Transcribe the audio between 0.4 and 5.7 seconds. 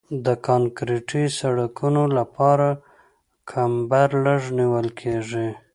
کانکریټي سرکونو لپاره کمبر لږ نیول کیږي